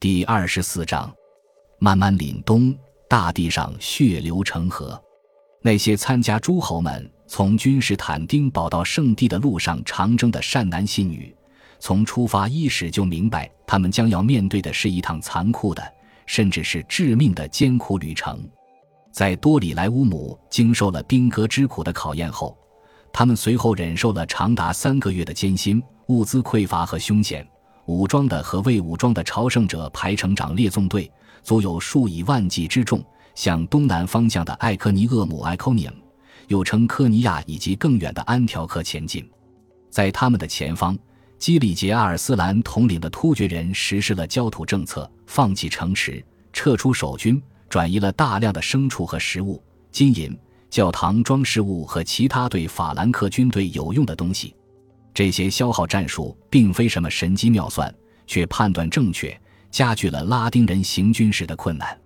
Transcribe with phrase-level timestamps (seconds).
[0.00, 1.14] 第二十四章，
[1.78, 2.74] 慢慢凛冬，
[3.06, 4.98] 大地上血流成河。
[5.60, 11.36] 那些参加诸侯们从君士坦丁堡到圣地的路上长征的善男信女，
[11.80, 15.82] 从出发伊始就明白，他们将要面对的是一趟残酷的，
[16.24, 18.42] 甚至是致命的艰苦旅程。
[19.12, 22.56] 在多里莱乌姆经受了兵戈之苦的考验后，
[23.12, 27.46] 他们随后忍受了长达三个月的艰辛、物资匮乏和凶险。
[27.86, 31.10] 武装的和未武装的朝圣者排成长列纵队，
[31.42, 33.02] 足有数以万计之众，
[33.34, 35.94] 向东南方向的艾科尼厄姆 i c o n i m
[36.48, 39.28] 又称科尼亚以及更远的安条克前进。
[39.88, 40.96] 在他们的前方，
[41.38, 50.36] 基里杰阿尔斯兰统领的突厥人实施了焦土政策，放弃城池，撤出守军，转移了大量的牲畜和食物、金银、
[50.68, 54.54] 教堂装饰物和其他对法兰克军队有用的东西。
[55.12, 57.92] 这些消耗战术并非什么神机妙算，
[58.26, 59.38] 却判断正确，
[59.70, 61.98] 加剧了拉丁人行军时的困难。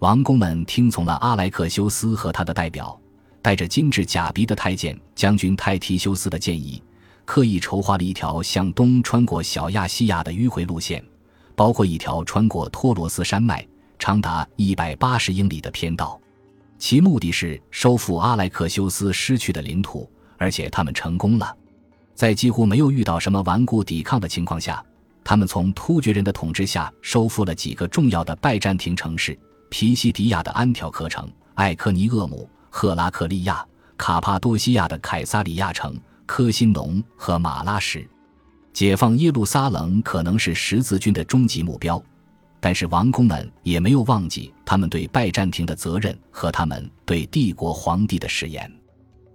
[0.00, 2.98] 王公们听从了阿莱克修斯和他的代表，
[3.42, 6.82] 带着精致假鼻的太监将军泰提修斯的建议，
[7.24, 11.04] 刻意筹划了一条向东穿过小亚细亚的迂回路线，
[11.54, 13.66] 包括一条穿过托罗斯山脉、
[13.98, 16.18] 长达一百八十英里的偏道，
[16.78, 21.56] 其目的是收复阿莱克修斯失去的领土，而且他们成功了。
[22.20, 24.84] 在几乎没有遇到什么顽固抵抗的情况下，
[25.24, 29.34] 他们从突厥人的统治下收复了几个重要的拜占庭城市：
[29.70, 38.06] 皮西迪亚的安条克城、艾科尼厄姆、赫拉克利亚、卡帕多西亚的凯撒里亚城、科辛农和马拉什。
[38.74, 42.04] 解放耶路撒冷可能是十字军的终极目标，
[42.60, 48.70] 但是王公们也没有忘记他们对拜占庭的责任和他们对帝国皇帝的誓言。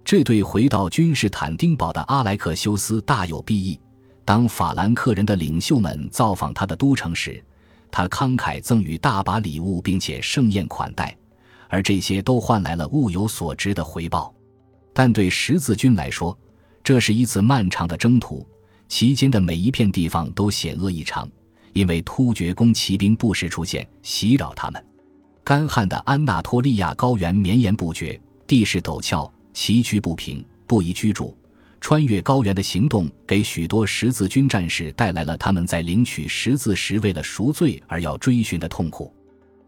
[0.06, 3.76] 这对回到君士坦丁堡的阿莱克修斯大有裨益。
[4.24, 7.42] 当法兰克人的领袖们造访他的都城时，
[7.90, 11.16] 他慷慨赠予大把礼物，并且盛宴款待，
[11.68, 14.32] 而这些都换来了物有所值的回报。
[14.92, 16.38] 但对十字军来说，
[16.84, 18.46] 这是一次漫长的征途，
[18.86, 21.28] 期间的每一片地方都险恶异常，
[21.72, 24.86] 因为突厥弓骑兵不时出现，袭扰他们。
[25.42, 29.28] 干旱的安纳托利亚高原绵延不绝，地势陡峭。
[29.56, 31.34] 崎岖不平，不宜居住。
[31.80, 39.10] 穿越高原的行动给许多十字军战士带来了他们在领取十字时为了赎罪而要追寻的痛苦。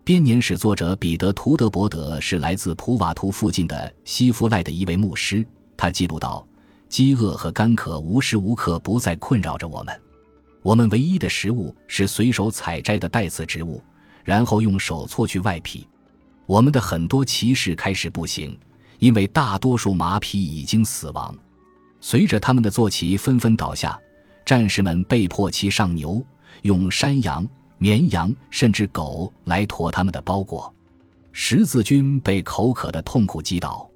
[0.05, 5.43] 编年史作者彼得·图德伯德是来自普瓦图附近的西夫赖的一位牧师。
[5.75, 6.47] 他记录道
[6.91, 10.01] ：“饥饿和干渴无时无刻不在困扰着我们。
[10.61, 13.83] 我们唯一的食物是随手采摘的带刺植物，
[14.23, 15.89] 然后用手搓去外皮。
[16.45, 18.55] 我们的很多骑士开始步行。”
[18.99, 21.35] 因为大多数马匹已经死亡，
[22.01, 23.99] 随着他们的坐骑纷纷倒下，
[24.45, 26.25] 战士们被迫骑上牛，
[26.63, 27.47] 用山羊、
[27.79, 30.73] 绵羊甚至狗来驮他们的包裹。
[31.33, 33.89] 十字军被口渴的痛苦击倒。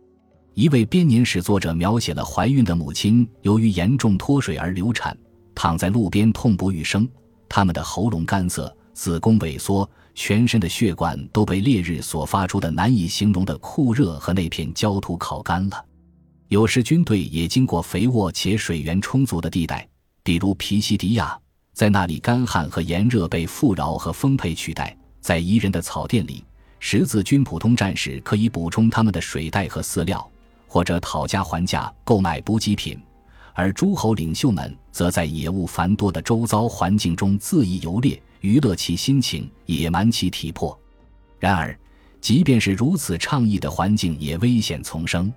[0.54, 5.16] 一位编年史作者描写了怀孕的母亲由于严重脱水而流产，
[5.54, 7.08] 躺在路边痛不欲生。
[7.48, 9.88] 他们的喉咙干涩，子宫萎缩。
[10.14, 15.84] 全身的血管都被烈日所发出的难以形容的酷热和那片焦土烤干了。
[16.48, 19.88] 有时军队也经过肥沃且水源充足的地带，
[20.22, 21.34] 比如皮西迪亚，
[21.72, 24.94] 在那里干旱和炎热被富饶和丰沛取代。
[25.22, 26.44] 在宜人的草甸里，
[26.78, 30.30] 十字军普通战士可以补充他们的水袋和饲料，
[30.66, 32.98] 或者讨价还价购买补给品；
[33.54, 38.20] 而诸侯领袖们则在野物繁多的周遭环境中恣意游猎。
[38.40, 40.76] 娱乐其心情，野蛮其体魄。
[41.38, 41.78] 然而，
[42.20, 45.32] 即便是如此畅意的环境，也危险丛生。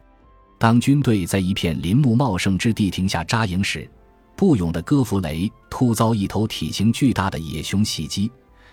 [0.58, 3.88] 当军队在一片林木茂盛之地停下扎营时，
[4.36, 8.32] 不勇的戈弗雷突遭一头体型巨大的野熊袭击。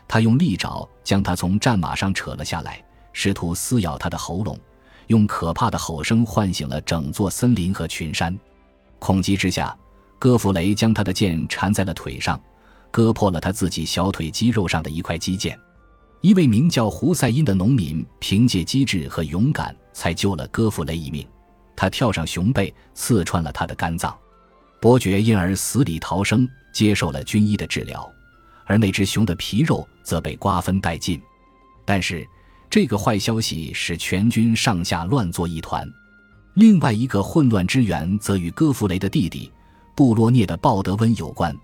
[0.08, 2.82] 他用利爪将他从战马上扯了下来，
[3.12, 4.58] 试图撕咬他的喉咙，
[5.08, 8.34] 用可怕的吼声唤醒了整座森林和群山。
[9.02, 9.76] 恐急之下，
[10.16, 12.40] 戈弗雷将他的剑缠在了腿上。
[12.88, 15.58] 割破了他自己小腿肌肉上的一块肌腱，
[16.20, 21.26] 一位名叫胡赛因的农民凭借机智和勇敢才救了戈弗雷一命。
[21.75, 24.16] 他跳上熊背，刺穿了他的肝脏，
[24.81, 28.08] 伯爵因而死里逃生，接受了军医的治疗，
[28.66, 31.20] 而那只熊的皮肉则被瓜分殆尽。
[31.84, 32.25] 但是，
[32.70, 35.90] 这个坏消息使全军上下乱作一团。
[36.54, 39.50] 另外一个混乱之源则与戈弗雷的弟弟
[39.94, 41.56] 布洛涅的鲍德温有关。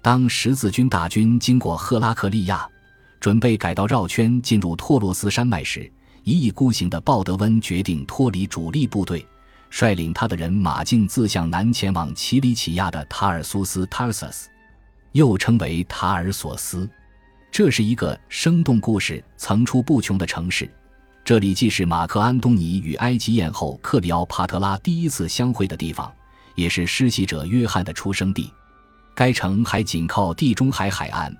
[0.00, 2.66] 当十字军大军经过赫拉克利亚，
[3.20, 5.90] 准备改道绕圈进入托洛斯山脉时，
[6.24, 9.24] 一意孤行的鲍德温决定脱离主力部队，
[9.70, 14.46] 率领他的人马径自向南前往奇里乞亚的塔尔苏斯 （Tarsus），
[15.12, 16.88] 又称为塔尔索斯。
[17.50, 20.68] 这是一个生动故事层出不穷的城市。
[21.24, 26.12] 这里既是马克安东尼与埃及艳后克里奥帕特拉第一次相会的地方，
[26.56, 28.52] 也是施洗者约翰的出生地。
[29.14, 31.32] 该城还紧靠地中海海岸，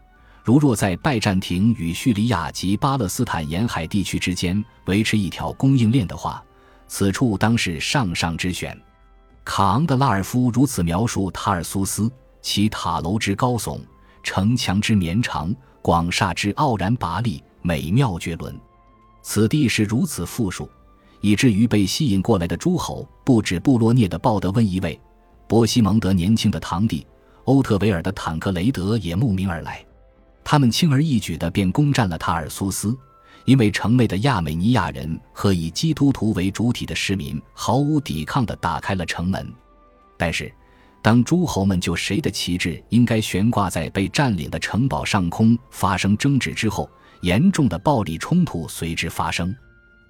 [0.44, 6.40] 如若在拜占庭与叙利亚及巴勒斯坦沿海地区之间维持一条供应链的话，
[6.87, 8.81] 此处当是上上之选。
[9.44, 12.08] 卡昂的拉尔夫如此描述塔尔苏斯：
[12.40, 13.81] 其塔楼之高耸，
[14.23, 18.56] 城墙之绵长，广厦之傲然拔立，美妙绝伦。
[19.22, 20.69] 此地是如此富庶，
[21.20, 25.00] 以至于被吸引过来的诸侯不止布洛涅的鲍德温一位，
[25.48, 27.06] 波西蒙德年轻的堂弟
[27.44, 29.84] 欧特维尔的坦克雷德也慕名而来。
[30.44, 32.96] 他们轻而易举地便攻占了塔尔苏斯，
[33.44, 39.52] 因为城内的亚美尼亚人和以基督徒为主体的市民毫无抵抗地打开了城门。
[40.16, 40.52] 但是，
[41.00, 46.90] 当诸侯们就谁的旗帜应该悬挂在被占领的城堡上空发生争执之后，
[47.22, 49.54] 严重的暴力冲突随之发生，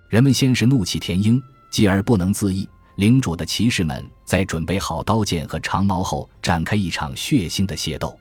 [0.09, 2.69] 人们先是怒气填膺，继而不能自抑。
[2.97, 8.19] 领主的骑士们在准备好刀剑和长矛后，展开一场血腥的械斗。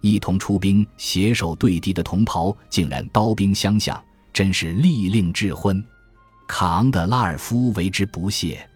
[0.00, 4.02] 一同出兵、携手对敌的同袍竟然刀兵相向，
[4.32, 5.82] 真是利令智昏。
[6.46, 8.68] 卡昂的拉尔夫为之不屑，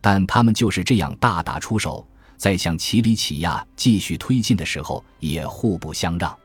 [0.00, 2.06] 但他们就是这样大打出手，
[2.36, 6.38] 在向奇里乞亚继续推进的时候，也互不相让。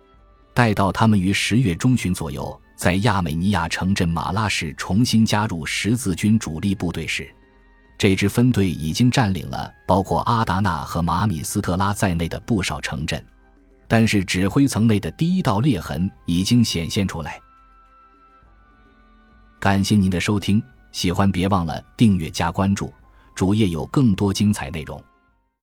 [0.54, 7.28] 待到他们于十月中旬左右在亚美尼亚城镇马拉市重新加入十字军主力部队时，
[7.98, 13.24] 这支分队已经占领了包括阿达纳和马米斯特拉在内的不少城镇，
[13.88, 17.40] 但是指挥层内的第一道裂痕已经显现出来。
[19.60, 20.62] 感谢您的收听，
[20.92, 22.94] 喜欢别忘了订阅加关注，
[23.34, 25.02] 主页有更多精彩内容。